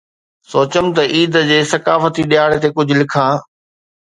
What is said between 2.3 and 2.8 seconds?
ڏهاڙي تي